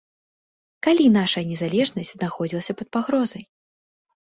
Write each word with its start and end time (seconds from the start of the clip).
Калі 0.87 1.11
нашая 1.19 1.45
незалежнасць 1.51 2.13
знаходзілася 2.17 2.71
пад 2.83 2.87
пагрозай? 2.95 3.43